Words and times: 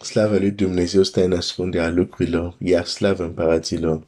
Slava 0.00 0.36
lui 0.36 0.50
Dumnezeu 0.50 1.02
stă 1.02 1.24
în 1.24 1.32
ascunderea 1.32 1.90
lucrurilor, 1.90 2.56
iar 2.58 2.84
slavă 2.84 3.22
împăraților 3.24 4.06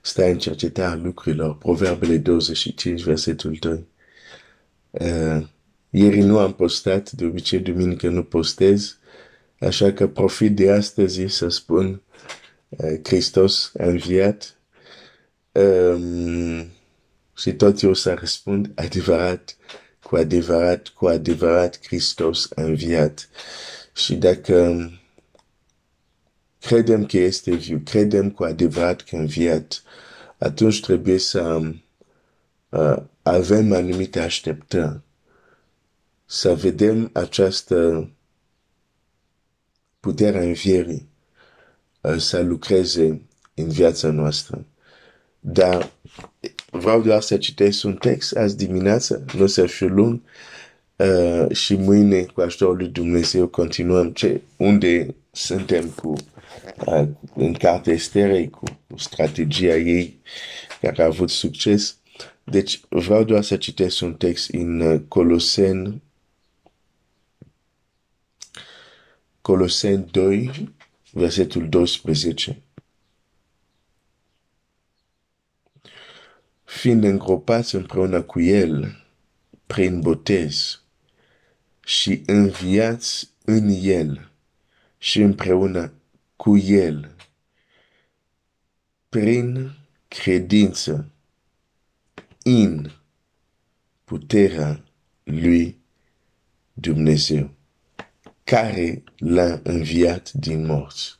stă 0.00 0.24
în 0.24 0.38
cercetarea 0.38 0.94
lucrurilor. 0.94 1.56
Proverbele 1.56 2.16
25, 2.16 3.02
versetul 3.02 3.56
2. 3.60 3.86
Uh, 4.90 5.46
ieri 5.90 6.20
nu 6.20 6.38
am 6.38 6.54
postat, 6.54 7.10
de 7.10 7.24
obicei 7.24 7.58
duminică 7.58 8.08
nu 8.08 8.22
postez, 8.22 8.98
așa 9.60 9.92
că 9.92 10.08
profit 10.08 10.56
de 10.56 10.70
astăzi 10.70 11.26
să 11.26 11.48
spun 11.48 12.02
uh, 12.68 12.98
Hristos 13.02 13.72
a 13.78 13.84
înviat 13.84 14.56
um, 15.52 16.66
și 17.36 17.52
tot 17.52 17.80
eu 17.80 17.94
să 17.94 18.14
răspund 18.14 18.70
adevărat, 18.74 19.56
cu 20.02 20.16
adevărat, 20.16 20.88
cu 20.88 21.06
adevărat 21.06 21.86
Hristos 21.86 22.48
a 22.54 22.62
înviat. 22.62 23.28
Și 23.92 24.14
dacă 24.14 24.88
credem 26.66 27.06
că 27.06 27.18
este 27.18 27.54
viu, 27.54 27.80
credem 27.84 28.30
cu 28.30 28.44
adevărat 28.44 29.00
că 29.00 29.16
a 29.16 29.18
înviat, 29.18 29.82
atunci 30.38 30.80
trebuie 30.80 31.18
să 31.18 31.60
uh, 32.68 32.96
avem 33.22 33.72
anumite 33.72 34.20
așteptări, 34.20 35.00
să 36.24 36.54
vedem 36.54 37.10
această 37.12 38.10
putere 40.00 40.38
a 40.38 40.42
învierii 40.42 41.08
uh, 42.00 42.16
să 42.16 42.40
lucreze 42.40 43.22
în 43.54 43.68
viața 43.68 44.10
noastră. 44.10 44.66
Dar 45.40 45.92
vreau 46.70 47.02
doar 47.02 47.20
să 47.20 47.36
citesc 47.36 47.84
un 47.84 47.94
text 47.94 48.36
azi 48.36 48.56
dimineață, 48.56 49.24
nu 49.36 49.46
să 49.46 49.66
fiu 49.66 49.88
lung, 49.88 50.20
uh, 50.96 51.56
și 51.56 51.74
mâine, 51.74 52.22
cu 52.22 52.40
ajutorul 52.40 52.76
lui 52.76 52.88
Dumnezeu, 52.88 53.46
continuăm 53.46 54.12
ce, 54.12 54.40
unde 54.56 55.14
suntem 55.30 55.88
cu 55.88 56.08
uh, 56.08 56.35
în 57.34 57.52
cartea 57.52 57.92
Esterei, 57.92 58.50
cu, 58.50 58.64
cu 58.88 58.98
strategia 58.98 59.76
ei 59.76 60.20
care 60.80 61.02
a 61.02 61.06
avut 61.06 61.30
succes. 61.30 61.98
Deci 62.44 62.80
vreau 62.88 63.24
doar 63.24 63.42
să 63.42 63.56
citesc 63.56 64.02
un 64.02 64.14
text 64.14 64.50
în 64.50 64.80
uh, 64.80 65.00
Colosen, 65.08 66.02
Colosen 69.40 70.08
2, 70.10 70.74
versetul 71.10 71.68
12. 71.68 72.62
Fiind 76.64 77.04
îngropați 77.04 77.74
împreună 77.74 78.22
cu 78.22 78.40
El 78.40 79.04
prin 79.66 80.00
botez 80.00 80.82
și 81.84 82.22
înviați 82.26 83.30
în 83.44 83.68
El 83.80 84.30
și 84.98 85.20
împreună 85.20 85.92
cu 86.36 86.56
El 86.56 87.16
prin 89.08 89.70
credință 90.08 91.10
în 92.42 92.90
puterea 94.04 94.84
lui 95.24 95.78
Dumnezeu, 96.72 97.50
care 98.44 99.02
l-a 99.16 99.60
înviat 99.62 100.32
din 100.32 100.66
morți. 100.66 101.18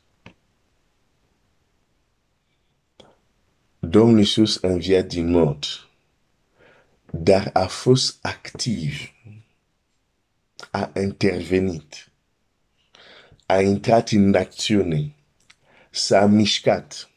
Domnul 3.79 4.17
Iisus 4.19 4.63
a 4.63 4.67
înviat 4.67 5.07
din 5.07 5.29
mort, 5.29 5.65
dar 7.11 7.49
a 7.53 7.67
fost 7.67 8.25
activ, 8.25 9.11
a 10.71 10.91
intervenit, 10.95 12.06
a 13.49 13.61
intrat 13.61 14.09
în 14.09 14.35
acțiune, 14.35 15.15
s-a 15.89 16.25
mișcat. 16.25 17.09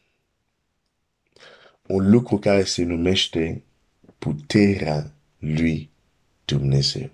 Un 1.87 2.11
lucru 2.11 2.39
care 2.39 2.65
se 2.65 2.83
numește 2.83 3.63
puterea 4.19 5.15
lui 5.39 5.91
Dumnezeu. 6.45 7.11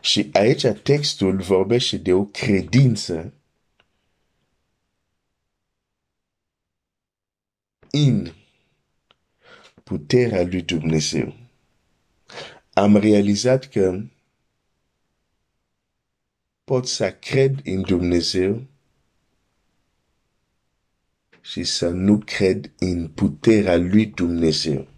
Și 0.00 0.30
aici 0.32 0.66
textul 0.82 1.40
vorbește 1.40 1.96
de 1.96 2.12
o 2.12 2.24
credință 2.24 3.32
în 7.90 8.32
puterea 9.84 10.42
lui 10.42 10.62
Dumnezeu. 10.62 11.36
Am 12.72 12.96
realizat 12.96 13.68
că 13.68 14.04
pot 16.64 16.86
să 16.86 17.12
cred 17.12 17.60
în 17.64 17.80
Dumnezeu 17.80 18.66
și 21.40 21.64
să 21.64 21.88
nu 21.88 22.18
cred 22.18 22.72
în 22.78 23.08
puterea 23.08 23.76
lui 23.76 24.06
Dumnezeu. 24.06 24.88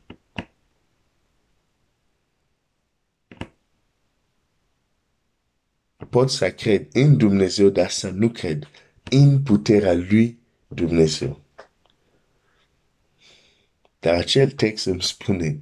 Pot 6.10 6.31
să 6.31 6.53
cred 6.53 6.88
în 6.93 7.16
Dumnezeu, 7.16 7.69
dar 7.69 7.91
să 7.91 8.10
nu 8.10 8.31
cred 8.31 8.69
în 9.10 9.43
puterea 9.43 9.93
lui 9.93 10.38
Dumnezeu. 10.69 11.41
Dar 13.98 14.15
acel 14.15 14.50
text 14.50 14.87
îmi 14.87 15.03
spune, 15.03 15.60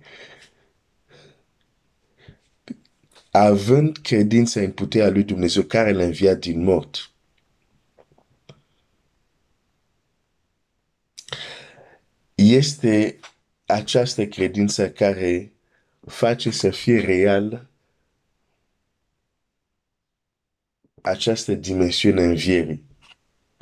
având 3.37 3.97
credința 3.97 4.61
în 4.61 4.73
puterea 4.73 5.11
lui 5.11 5.23
Dumnezeu 5.23 5.63
care 5.63 5.93
l-a 5.93 6.05
înviat 6.05 6.39
din 6.39 6.63
mort, 6.63 7.11
este 12.35 13.21
această 13.67 14.27
credință 14.27 14.91
care 14.91 15.53
face 16.07 16.51
să 16.51 16.71
fie 16.71 17.01
real 17.01 17.71
această 21.03 21.55
dimensiune 21.55 22.23
învierii, 22.23 22.85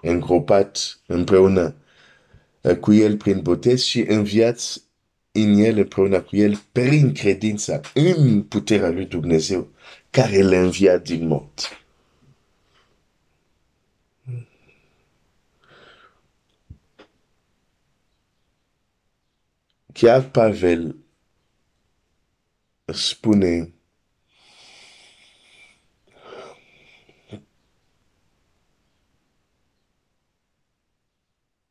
îngropat 0.02 1.00
împreună 1.06 1.74
cu 2.80 2.92
el 2.92 3.16
prin 3.16 3.42
botez 3.42 3.82
și 3.82 4.00
înviați 4.00 4.82
în 5.32 5.54
el 5.54 5.78
împreună 5.78 6.20
cu 6.20 6.36
el 6.36 6.62
prin 6.72 7.12
credința 7.12 7.80
în 7.94 8.42
puterea 8.42 8.90
lui 8.90 9.06
Dumnezeu 9.06 9.68
care 10.10 10.42
l-a 10.42 10.60
înviat 10.60 11.02
din 11.02 11.26
mort. 11.26 11.76
Chiar 19.92 20.30
Pavel 20.30 20.96
spune 22.84 23.72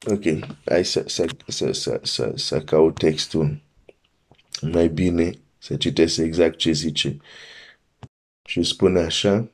Ok, 0.06 0.24
hai 0.66 0.86
să, 0.86 1.04
să, 1.08 1.26
să, 1.48 1.72
să, 1.72 2.00
să, 2.04 2.34
să 2.36 2.62
caut 2.62 2.98
textul 2.98 3.62
mai 4.62 4.88
bine, 4.88 5.32
să 5.58 5.76
citesc 5.76 6.18
exact 6.18 6.58
ce 6.58 6.72
zice. 6.72 7.18
Și 8.46 8.64
spune 8.64 9.00
așa, 9.00 9.52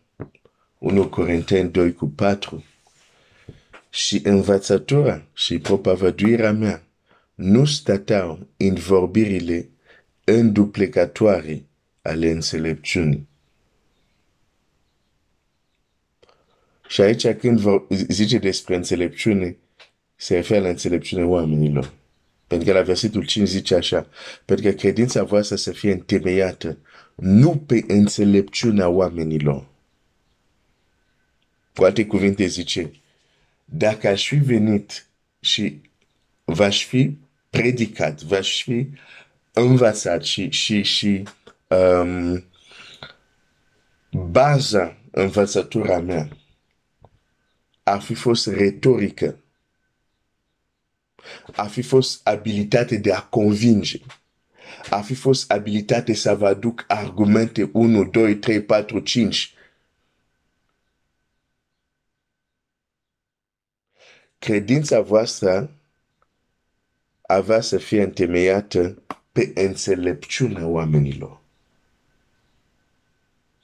1 0.77 1.09
Corinteni 1.09 1.71
2 1.71 1.93
cu 1.93 2.05
4, 2.07 2.63
și 3.89 4.21
învățătura 4.23 5.25
și 5.33 5.59
propovăduirea 5.59 6.51
mea 6.51 6.83
nu 7.35 7.65
stăteau 7.65 8.47
în 8.57 8.73
vorbirile 8.73 9.69
înduplecatoare 10.23 11.65
ale 12.01 12.31
înțelepciunii. 12.31 13.27
Și 16.87 17.01
aici 17.01 17.27
când 17.27 17.61
zice 17.89 18.37
despre 18.37 18.75
înțelepciune, 18.75 19.57
se 20.19 20.35
referă 20.35 20.61
la 20.61 20.69
înțelepciunea 20.69 21.25
oamenilor. 21.25 21.93
Pentru 22.47 22.67
că 22.67 22.73
la 22.73 22.81
versetul 22.81 23.25
5 23.25 23.47
zice 23.47 23.75
așa, 23.75 24.07
pentru 24.45 24.69
că 24.69 24.75
credința 24.75 25.23
voastră 25.23 25.55
să 25.55 25.71
fie 25.71 25.91
întemeiată 25.91 26.77
nu 27.15 27.55
pe 27.55 27.83
înțelepciunea 27.87 28.89
oamenilor. 28.89 29.65
Cu 31.75 31.83
alte 31.83 32.05
cuvinte 32.05 32.45
zice, 32.45 32.91
dacă 33.65 34.07
aș 34.07 34.27
fi 34.27 34.35
venit 34.35 35.05
și 35.39 35.81
v-aș 36.43 36.85
fi 36.85 37.17
predicat, 37.49 38.21
v-aș 38.21 38.63
fi 38.63 38.87
învățat 39.53 40.23
și, 40.23 40.49
și, 40.49 40.81
și 40.81 41.23
um, 41.67 42.43
baza 44.11 44.97
învățătura 45.11 45.99
mea 45.99 46.29
ar 47.83 48.01
fi 48.01 48.13
fost 48.13 48.47
retorică 48.47 49.37
a 51.55 51.67
fi 51.67 51.81
fost 51.81 52.27
abilitate 52.27 52.97
de 52.97 53.13
a 53.13 53.21
convinge, 53.21 53.99
a 54.89 55.01
fi 55.01 55.13
fost 55.13 55.51
abilitate 55.51 56.13
să 56.13 56.35
vă 56.35 56.47
aduc 56.47 56.85
argumente 56.87 57.69
1, 57.73 58.03
2, 58.03 58.35
3, 58.35 58.61
4, 58.61 58.99
5. 58.99 59.53
Credința 64.39 65.01
voastră 65.01 65.71
avea 67.21 67.61
să 67.61 67.77
fie 67.77 68.03
întemeiată 68.03 69.01
pe 69.31 69.51
înțelepciunea 69.55 70.67
oamenilor. 70.67 71.39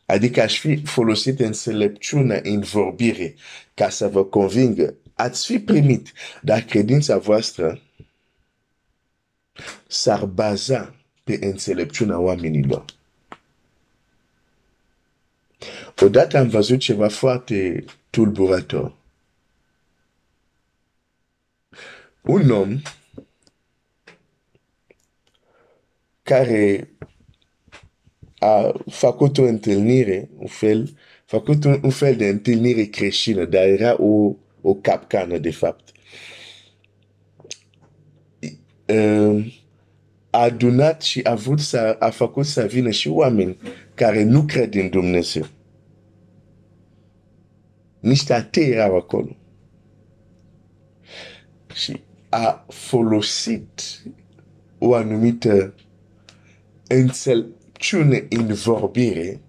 Adică 0.06 0.42
aș 0.42 0.60
fi 0.60 0.86
folosit 0.86 1.40
înțelepciunea 1.40 2.40
în 2.44 2.60
vorbire 2.60 3.36
ca 3.74 3.90
să 3.90 4.08
vă 4.08 4.26
convingă 4.26 4.94
Ați 5.14 5.46
fi 5.46 5.60
primit, 5.60 6.12
dar 6.42 6.62
credința 6.62 7.18
voastră 7.18 7.82
s-ar 9.88 10.26
baza 10.26 10.96
pe 11.24 11.38
înțelepciunea 11.42 12.20
oamenilor. 12.20 12.86
Odată 16.02 16.38
am 16.38 16.48
văzut 16.48 16.80
ceva 16.80 17.08
foarte 17.10 17.86
tulburător. 18.10 18.96
Un 22.22 22.50
om 22.50 22.82
care 26.24 26.90
a 28.40 28.84
făcut 28.90 29.38
o 29.38 29.44
întâlnire, 29.44 30.30
un 30.38 30.48
fel, 30.48 30.98
făcut 31.26 31.64
un, 31.64 31.80
un 31.84 31.90
fel 31.90 32.16
de 32.16 32.28
întâlnire 32.28 32.84
creștină, 32.84 33.46
dar 33.46 33.64
era 33.64 34.02
o, 34.02 34.36
o 34.64 34.74
capcană, 34.74 35.38
de 35.38 35.52
fapt. 35.52 35.92
Uh, 38.88 39.62
a 40.30 40.42
adunat 40.42 41.02
și 41.02 41.22
a 41.24 41.36
vrut 41.36 41.60
să, 41.60 41.96
a 42.00 42.10
făcut 42.10 42.46
să 42.46 42.66
vină 42.66 42.90
și 42.90 43.08
oameni 43.08 43.58
care 43.94 44.24
nu 44.24 44.44
cred 44.44 44.74
în 44.74 44.90
Dumnezeu. 44.90 45.48
Niște 48.00 48.34
atei 48.34 48.70
erau 48.70 48.96
acolo. 48.96 49.36
Și 51.74 52.02
a 52.30 52.66
folosit 52.68 53.82
o 54.78 54.94
anumită 54.94 55.74
înțelepciune 56.88 58.26
în 58.30 58.54
vorbire 58.54 59.42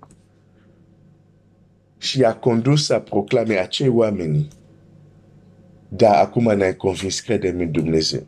și 1.98 2.24
a 2.24 2.34
condus 2.34 2.84
să 2.84 2.98
proclame 2.98 3.56
acei 3.56 3.88
oameni. 3.88 4.48
Dar 5.96 6.14
acum 6.14 6.56
ne-ai 6.56 6.76
convins, 6.76 7.20
credem 7.20 7.60
în 7.60 7.70
Dumnezeu. 7.70 8.26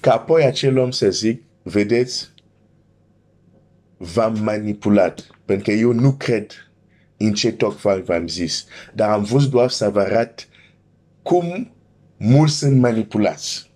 Ca 0.00 0.12
apoi 0.12 0.44
acel 0.44 0.78
om 0.78 0.90
să 0.90 1.10
zic, 1.10 1.42
vedeți, 1.62 2.32
v-am 3.96 4.38
manipulat, 4.42 5.26
pentru 5.44 5.64
că 5.64 5.72
eu 5.72 5.92
nu 5.92 6.12
cred 6.12 6.50
în 7.16 7.32
ce 7.32 7.52
tocmai 7.52 8.02
v-am 8.02 8.28
zis, 8.28 8.66
dar 8.94 9.10
am 9.10 9.22
vrut 9.22 9.50
doar 9.50 9.70
să 9.70 9.90
vă 9.90 10.00
arăt 10.00 10.48
cum 11.22 11.72
mulți 12.16 12.58
sunt 12.58 12.80
manipulați. 12.80 13.70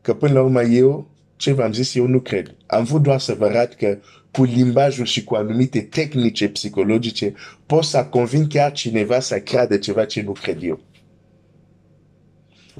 Că 0.00 0.14
până 0.14 0.32
la 0.32 0.42
urmă 0.42 0.62
eu, 0.62 1.10
ce 1.36 1.52
v-am 1.52 1.72
zis, 1.72 1.94
eu 1.94 2.06
nu 2.06 2.20
cred. 2.20 2.54
Am 2.66 2.84
vrut 2.84 3.02
doar 3.02 3.20
să 3.20 3.34
vă 3.34 3.44
arăt 3.44 3.74
că 3.74 3.98
cu 4.32 4.44
limbajul 4.44 5.04
și 5.04 5.24
cu 5.24 5.34
anumite 5.34 5.80
tehnice 5.80 6.48
psihologice 6.48 7.34
pot 7.66 7.84
să 7.84 8.04
convin 8.04 8.46
chiar 8.46 8.72
cineva 8.72 9.20
să 9.20 9.40
creadă 9.40 9.76
ceva 9.76 10.04
ce 10.04 10.22
nu 10.22 10.32
cred 10.32 10.62
eu 10.62 10.80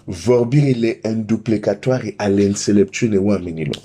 vorbirile 0.04 0.98
înduplecatoare 1.02 2.14
ale 2.16 2.44
înțelepciunii 2.44 3.18
oamenilor. 3.18 3.82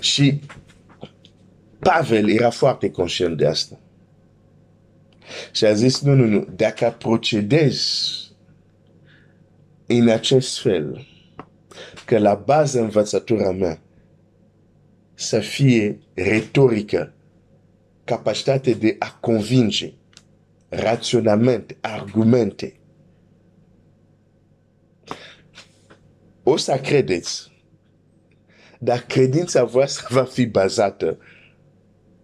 Și 0.00 0.40
Pavel 1.78 2.28
era 2.30 2.50
foarte 2.50 2.90
conștient 2.90 3.36
de 3.36 3.46
asta. 3.46 3.78
Și 5.52 5.64
a 5.64 5.72
zis, 5.72 6.00
nu, 6.00 6.14
nu, 6.14 6.26
nu, 6.26 6.46
dacă 6.56 6.96
procedezi 6.98 8.12
în 9.86 10.08
acest 10.08 10.60
fel, 10.60 11.06
că 12.04 12.18
la 12.18 12.34
bază 12.34 12.80
învățătura 12.80 13.50
mea 13.50 13.80
să 15.14 15.38
fie 15.38 15.98
retorică, 16.14 17.12
capacitate 18.04 18.72
de 18.72 18.96
a 18.98 19.18
convinge, 19.20 19.92
raționament, 20.68 21.76
argumente. 21.80 22.74
O 26.42 26.56
să 26.56 26.80
credeți, 26.82 27.52
dar 28.78 28.98
credința 28.98 29.64
voastră 29.64 30.06
va 30.10 30.24
fi 30.24 30.46
bazată 30.46 31.18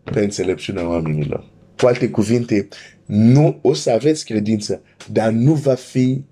pe 0.03 0.21
înțelepciunea 0.21 0.89
oamenilor. 0.89 1.51
Cu 1.79 1.87
alte 1.87 2.11
cuvinte, 2.11 2.69
nu 3.07 3.59
o 3.63 3.75
să 3.75 3.91
aveți 3.91 4.25
credință, 4.25 4.83
dar 5.13 5.31
nu 5.31 5.55
va 5.55 5.75
fi 5.75 6.25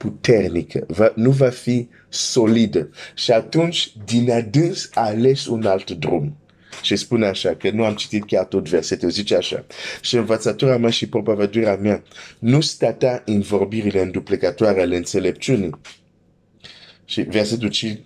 puternică, 0.00 0.84
va, 0.86 1.12
nu 1.14 1.30
va 1.30 1.48
fi 1.48 1.88
solidă. 2.08 2.90
Și 3.14 3.30
atunci, 3.32 3.92
din 4.04 4.30
adâns, 4.30 4.90
a 4.94 5.00
ales 5.00 5.46
un 5.46 5.66
alt 5.66 5.90
drum. 5.90 6.36
Și 6.82 6.96
spune 6.96 7.26
așa, 7.26 7.54
că 7.54 7.70
nu 7.70 7.84
am 7.84 7.94
citit 7.94 8.24
chiar 8.24 8.44
tot 8.44 8.68
versetul, 8.68 9.10
zice 9.10 9.36
așa. 9.36 9.66
Și 10.00 10.16
învățătura 10.16 10.76
mea 10.76 10.90
și 10.90 11.08
propovăduirea 11.08 11.76
mea 11.76 12.02
nu 12.38 12.60
stata 12.60 13.22
în 13.26 13.40
vorbirile 13.40 14.00
înduplecatoare 14.00 14.80
ale 14.80 14.96
înțelepciunii. 14.96 15.80
Și 17.04 17.20
versetul 17.20 17.68
5 17.68 17.98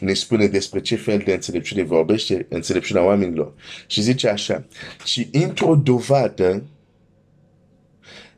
ne 0.00 0.12
spune 0.12 0.46
despre 0.46 0.80
ce 0.80 0.96
fel 0.96 1.18
de 1.24 1.32
înțelepciune 1.32 1.82
vorbește 1.82 2.46
înțelepciunea 2.48 3.04
oamenilor. 3.04 3.52
Și 3.86 4.00
zice 4.00 4.28
așa, 4.28 4.64
și 5.04 5.28
într-o 5.32 5.74
dovadă 5.74 6.62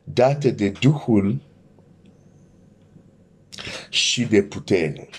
dată 0.03 0.49
de 0.49 0.71
Duhul 0.79 1.41
și 3.91 4.25
de 4.25 4.41
putere 4.41 5.09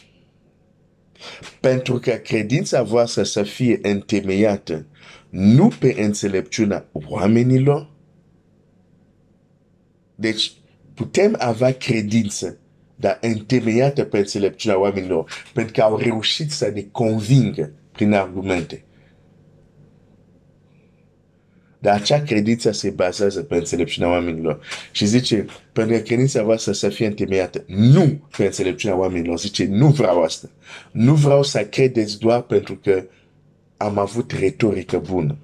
pentru 1.61 1.99
că 1.99 2.11
credința 2.11 2.83
voastră 2.83 3.23
să 3.23 3.43
fie 3.43 3.79
întemeiată 3.83 4.87
nu 5.29 5.69
pe 5.79 5.95
înțelepciunea 6.03 6.89
oamenilor. 6.93 7.91
Deci 10.15 10.53
putem 10.95 11.37
avea 11.39 11.73
credință, 11.73 12.59
dar 12.97 13.19
întemeiată 13.21 14.05
pe 14.05 14.19
înțelepciunea 14.19 14.81
oamenilor, 14.81 15.31
pentru 15.55 15.73
că 15.73 15.81
au 15.83 15.97
reușit 15.97 16.51
să 16.51 16.71
ne 16.75 16.83
convingă 16.83 17.73
prin 17.93 18.13
argumente. 18.13 18.85
Dar 21.83 21.95
acea 21.95 22.23
credință 22.23 22.73
se 22.73 22.91
bazează 22.91 23.43
pe 23.43 23.55
înțelepciunea 23.55 24.11
oamenilor. 24.11 24.61
Și 24.91 25.07
zice, 25.07 25.47
pentru 25.73 25.97
că 25.97 26.03
credința 26.03 26.43
voastră 26.43 26.73
să 26.73 26.89
fie 26.89 27.07
întemeiată, 27.07 27.65
nu 27.67 28.21
pe 28.37 28.45
înțelepciunea 28.45 28.97
oamenilor. 28.97 29.39
Zice, 29.39 29.65
nu 29.65 29.89
vreau 29.89 30.23
asta. 30.23 30.51
Nu 30.91 31.15
vreau 31.15 31.43
să 31.43 31.65
credeți 31.65 32.19
doar 32.19 32.41
pentru 32.43 32.77
că 32.77 33.05
am 33.77 33.99
avut 33.99 34.31
retorică 34.31 34.99
bună. 34.99 35.37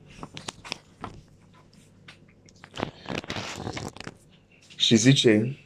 Și 4.77 4.97
zice, 4.97 5.59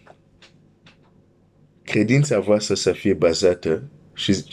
credința 1.83 2.41
voastră 2.41 2.75
să 2.75 2.93
fie 2.93 3.14
bazată 3.14 3.83
și 4.14 4.45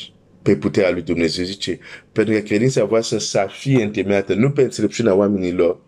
pe 0.41 0.55
puterea 0.55 0.91
lui 0.91 1.01
Dumnezeu. 1.01 1.45
Zice, 1.45 1.79
pentru 2.11 2.33
că 2.33 2.39
credința 2.39 2.85
voastră 2.85 3.17
să 3.17 3.47
fie 3.59 3.83
întemeiată 3.83 4.33
nu 4.33 4.51
pe 4.51 4.61
înțelepciunea 4.61 5.13
oamenilor, 5.13 5.79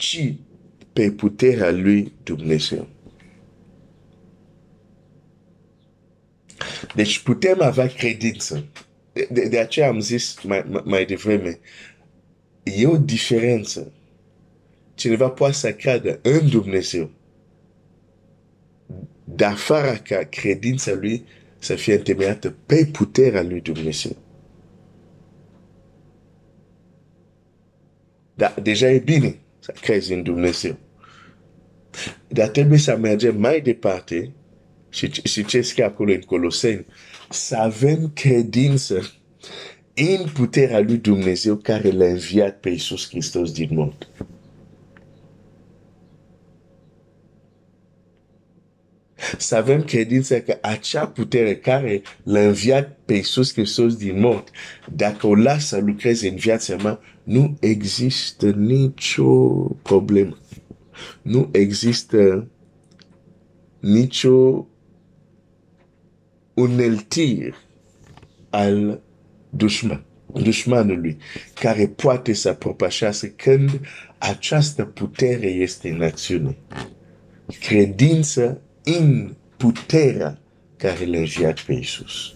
ci 0.00 0.34
pe 0.92 1.10
puterea 1.10 1.70
lui 1.70 2.12
Dumnezeu. 2.22 2.88
Deci 6.94 7.18
putem 7.18 7.62
avea 7.62 7.86
credință. 7.86 8.64
De, 9.12 9.48
de 9.48 9.58
aceea 9.58 9.88
am 9.88 10.00
zis 10.00 10.42
mai, 10.42 10.82
mai 10.84 11.04
devreme, 11.04 11.58
e 12.62 12.86
o 12.86 12.96
diferență. 12.96 13.92
Cineva 14.94 15.28
poate 15.28 15.54
să 15.54 15.72
creadă 15.72 16.18
în 16.22 16.48
Dumnezeu, 16.48 17.10
dar 19.24 19.56
fără 19.56 19.92
ca 20.04 20.22
credința 20.22 20.92
lui 20.92 21.24
să 21.58 21.74
fie 21.74 21.94
întemeiată 21.94 22.54
pe 22.66 22.88
puterea 22.92 23.42
lui 23.42 23.60
Dumnezeu. 23.60 24.16
Dar 28.34 28.54
deja 28.62 28.90
e 28.90 28.98
bine 28.98 29.38
să 29.60 29.74
crezi 29.80 30.12
în 30.12 30.22
Dumnezeu. 30.22 30.76
Dar 32.28 32.48
trebuie 32.48 32.78
să 32.78 32.96
mergem 32.96 33.40
mai 33.40 33.60
departe 33.60 34.32
și, 34.88 35.10
și 35.24 35.44
ce 35.44 35.60
scrie 35.60 35.84
acolo 35.84 36.12
în 36.12 36.20
Coloseni, 36.20 36.86
să 37.30 37.56
avem 37.56 38.10
credință 38.14 39.12
în 39.94 40.28
puterea 40.32 40.80
lui 40.80 40.96
Dumnezeu 40.96 41.56
care 41.56 41.90
l-a 41.90 42.04
înviat 42.04 42.60
pe 42.60 42.68
Iisus 42.68 43.08
Hristos 43.08 43.52
din 43.52 43.68
mort. 43.72 44.08
Să 49.38 49.56
avem 49.56 49.82
credință 49.82 50.40
că 50.40 50.58
acea 50.62 51.06
putere 51.06 51.56
care 51.56 52.02
l-a 52.22 52.40
înviat 52.40 52.98
pe 53.04 53.14
Iisus 53.14 53.52
Hristos 53.52 53.96
din 53.96 54.20
mort, 54.20 54.48
dacă 54.94 55.26
o 55.26 55.34
lasă 55.34 55.66
să 55.66 55.80
lucreze 55.84 56.28
în 56.28 56.36
viața 56.36 56.76
mea, 56.76 57.00
nu 57.22 57.56
există 57.60 58.50
nicio 58.50 59.24
problemă. 59.82 60.38
Nu 61.22 61.48
există 61.52 62.48
nicio 63.80 64.66
uneltir 66.54 67.54
al 68.50 69.00
dușman, 69.50 70.04
dușmanului 70.32 71.16
care 71.54 71.86
poate 71.88 72.32
să 72.32 72.52
propășească 72.52 73.26
când 73.26 73.80
această 74.18 74.84
putere 74.84 75.46
este 75.46 75.88
în 75.88 76.02
acțiune. 76.02 76.56
Credință 77.60 78.60
în 78.84 79.34
puterea 79.56 80.38
care 80.76 81.06
l-a 81.06 81.18
înviat 81.18 81.60
pe 81.60 81.72
Iisus. 81.72 82.34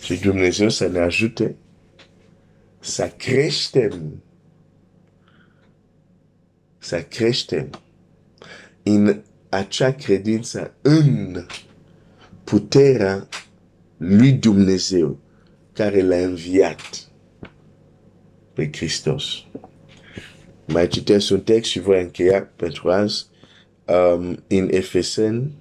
Și 0.00 0.20
Dumnezeu 0.20 0.68
să 0.68 0.86
ne 0.86 0.98
ajute 0.98 1.56
să 2.80 3.08
creștem 3.16 4.22
să 6.86 7.02
creștem 7.02 7.70
în 8.82 9.22
acea 9.48 9.92
credință 9.92 10.74
în 10.82 11.46
puterea 12.44 13.28
lui 13.96 14.32
Dumnezeu 14.32 15.18
care 15.72 16.02
l-a 16.02 16.16
înviat 16.16 17.08
pe 18.52 18.70
Hristos. 18.72 19.24
Mai 20.66 20.88
citesc 20.88 21.30
un 21.30 21.40
text 21.40 21.70
și 21.70 21.80
voi 21.80 22.02
încheia 22.02 22.42
pentru 22.56 22.90
azi 22.90 23.26
um, 23.84 24.42
în 24.48 24.68
Efesen 24.70 25.52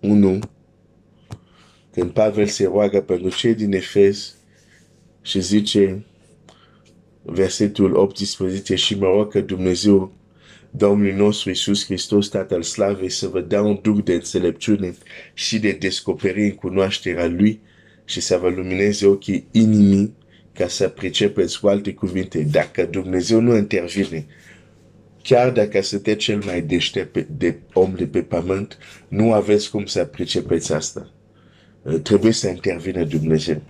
1 0.00 0.38
când 1.92 2.10
Pavel 2.10 2.46
se 2.46 2.64
roagă 2.64 3.00
pentru 3.00 3.28
cei 3.28 3.54
din 3.54 3.72
Efes 3.72 4.34
și 5.22 5.40
zice 5.40 6.04
versetul 7.22 7.94
18 7.94 8.74
și 8.74 8.98
mă 8.98 9.06
rog 9.06 9.30
că 9.30 9.40
Dumnezeu 9.40 10.12
Domnul 10.70 11.12
nostru 11.12 11.48
Iisus 11.48 11.84
Hristos, 11.84 12.28
Tatăl 12.28 12.62
Slavei, 12.62 13.08
să 13.08 13.28
vă 13.28 13.40
dea 13.40 13.62
un 13.62 13.78
duc 13.82 14.04
de 14.04 14.12
înțelepciune 14.12 14.94
și 15.34 15.58
de 15.58 15.72
descoperire 15.72 16.44
în 16.44 16.54
cunoașterea 16.54 17.26
Lui 17.26 17.60
și 18.04 18.20
să 18.20 18.36
vă 18.36 18.48
lumineze 18.48 19.06
ochii 19.06 19.46
inimii 19.50 20.14
ca 20.54 20.68
să 20.68 20.88
pricepeți 20.88 21.60
cu 21.60 21.68
alte 21.68 21.92
cuvinte. 21.92 22.42
Dacă 22.50 22.84
Dumnezeu 22.84 23.40
nu 23.40 23.56
intervine, 23.56 24.26
chiar 25.22 25.50
dacă 25.50 25.80
sunteți 25.80 26.18
cel 26.18 26.42
mai 26.44 26.62
deștept 26.62 27.26
de 27.28 27.56
om 27.72 27.94
de 27.96 28.06
pe 28.06 28.22
pământ, 28.22 28.78
nu 29.08 29.32
aveți 29.32 29.70
cum 29.70 29.86
să 29.86 30.04
pricepeți 30.04 30.72
asta. 30.72 31.10
Trebuie 32.02 32.32
să 32.32 32.48
intervină 32.48 33.04
Dumnezeu. 33.04 33.62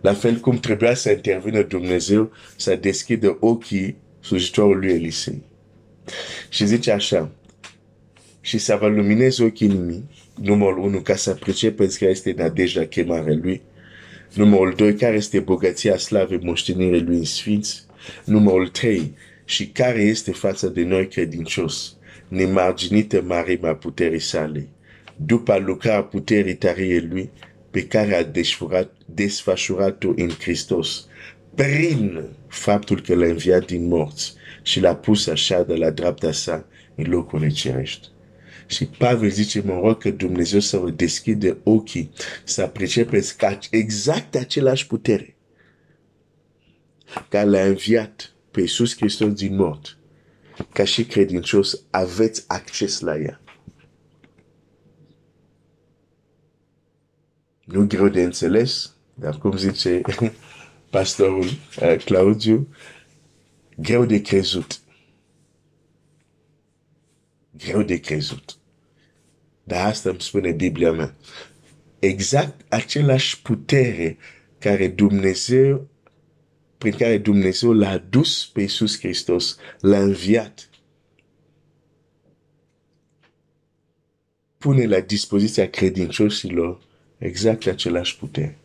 La 0.00 0.12
fel 0.12 0.36
cum 0.36 0.58
trebuia 0.58 0.94
să 0.94 1.10
intervină 1.10 1.62
Dumnezeu 1.62 2.32
să 2.56 2.76
deschidă 2.76 3.36
ochii 3.40 3.96
slujitorului 4.20 4.92
Elisei. 4.92 5.42
Și 6.48 6.66
zice 6.66 6.90
așa, 6.90 7.30
și 8.40 8.58
să 8.58 8.76
vă 8.80 8.88
lumineze 8.88 9.44
ochii 9.44 9.66
inimii, 9.66 10.04
numărul 10.42 10.78
1, 10.78 11.00
ca 11.00 11.16
să 11.16 11.34
pricepeți 11.34 11.98
care 11.98 12.10
este 12.10 12.34
nădejdea 12.36 12.86
chemarea 12.86 13.38
lui, 13.42 13.62
numărul 14.34 14.74
2, 14.74 14.94
care 14.94 15.16
este 15.16 15.40
bogăția 15.40 15.96
slavei 15.96 16.40
moștenirii 16.42 17.02
lui 17.02 17.16
în 17.16 17.24
sfinți, 17.24 17.84
numărul 18.24 18.68
3, 18.68 19.14
și 19.44 19.66
care 19.68 20.00
este 20.00 20.32
față 20.32 20.66
de 20.66 20.82
noi 20.82 21.08
credincios, 21.08 21.96
nemarginită 22.28 23.22
marima 23.22 23.74
puterii 23.74 24.20
sale, 24.20 24.68
după 25.16 25.56
lucrarea 25.56 26.02
puterii 26.02 26.56
tăriei 26.56 27.00
lui, 27.00 27.30
pe 27.70 27.86
care 27.86 28.14
a 28.14 28.42
desfășurat-o 29.06 30.08
în 30.16 30.30
Hristos, 30.40 31.06
prin 31.54 32.22
faptul 32.48 33.00
că 33.00 33.14
l-a 33.14 33.26
înviat 33.26 33.66
din 33.66 33.86
morți 33.86 34.34
și 34.62 34.80
l-a 34.80 34.94
pus 34.94 35.26
așa 35.26 35.62
de 35.62 35.74
la 35.74 35.90
dreapta 35.90 36.32
sa 36.32 36.66
în 36.94 37.04
locurile 37.08 37.48
cerești. 37.48 38.08
Și 38.72 38.86
Pavel 38.86 39.30
zice, 39.30 39.60
mă 39.60 39.80
rog 39.82 39.98
că 39.98 40.10
Dumnezeu 40.10 40.60
să 40.60 40.76
vă 40.76 40.90
deschide 40.90 41.58
ochii, 41.62 42.10
să 42.44 42.62
apreciați 42.62 43.36
că 43.36 43.58
exact 43.70 44.34
același 44.34 44.86
putere 44.86 45.36
care 47.28 47.48
l-a 47.48 47.62
înviat 47.62 48.34
pe 48.50 48.60
Iisus 48.60 48.96
Hristos 48.96 49.32
din 49.32 49.56
mort, 49.56 49.98
ca 50.72 50.84
și 50.84 51.04
credincios, 51.04 51.82
aveți 51.90 52.44
acces 52.46 53.00
la 53.00 53.18
ea. 53.18 53.40
Nu 57.64 57.86
greu 57.86 58.08
de 58.08 58.22
înțeles, 58.22 58.96
dar 59.14 59.38
cum 59.38 59.56
zice 59.56 60.00
pastorul 60.90 61.46
Claudiu, 62.04 62.68
greu 63.76 64.04
de 64.04 64.20
crezut. 64.20 64.80
Greu 67.50 67.82
de 67.82 68.00
crezut. 68.00 68.56
Dar 69.64 69.86
asta 69.86 70.10
îmi 70.10 70.20
spune 70.20 70.50
Biblia 70.50 70.92
mea. 70.92 71.14
Exact 71.98 72.60
același 72.68 73.42
putere 73.42 74.16
care 74.58 74.88
Dumnezeu, 74.88 75.88
prin 76.78 76.92
care 76.92 77.18
Dumnezeu 77.18 77.72
l-a 77.72 77.98
dus 77.98 78.46
pe 78.46 78.60
Iisus 78.60 78.98
Hristos, 78.98 79.56
l-a 79.80 79.98
înviat. 79.98 80.70
Pune 84.58 84.86
la 84.86 85.00
dispoziția 85.00 85.70
credincioșilor 85.70 86.80
exact 87.18 87.66
același 87.66 88.16
putere. 88.16 88.58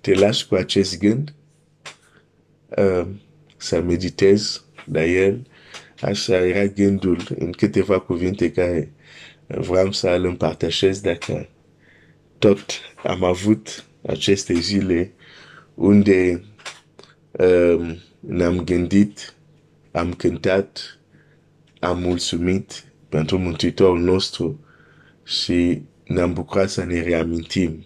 Te 0.00 0.14
lași 0.14 0.46
cu 0.46 0.54
acest 0.54 0.98
gând 0.98 1.34
uh, 2.76 3.06
să 3.56 3.80
meditezi 3.80 4.60
la 4.84 5.04
el. 5.04 5.46
Așa 6.00 6.46
era 6.46 6.66
gândul 6.66 7.26
în 7.38 7.52
câteva 7.52 8.00
cuvinte 8.00 8.52
care 8.52 8.92
vreau 9.56 9.92
să 9.92 10.08
îl 10.08 10.24
împărtășesc 10.24 11.02
dacă 11.02 11.48
tot 12.38 12.66
am 13.04 13.24
avut 13.24 13.84
aceste 14.02 14.54
zile 14.54 15.12
unde 15.74 16.44
um, 17.30 17.98
ne-am 18.20 18.64
gândit, 18.64 19.34
am 19.92 20.12
cântat, 20.12 20.98
am 21.80 21.98
mulțumit 21.98 22.84
pentru 23.08 23.38
Mântuitorul 23.38 24.00
nostru 24.00 24.60
și 25.24 25.82
ne-am 26.04 26.32
bucurat 26.32 26.70
să 26.70 26.84
ne 26.84 27.00
reamintim. 27.00 27.84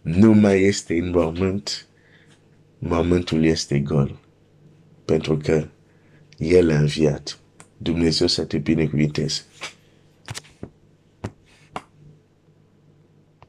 Nu 0.00 0.32
mai 0.32 0.62
este 0.62 0.94
în 0.94 1.10
mormânt, 1.10 1.86
mormântul 2.78 3.44
este 3.44 3.78
gol. 3.78 4.18
Pentru 5.04 5.36
că 5.36 5.68
El 6.38 6.70
a 6.70 6.78
înviat. 6.78 7.38
Dumnezeu 7.76 8.26
să 8.26 8.44
te 8.44 8.58
binecuvinteze. 8.58 9.42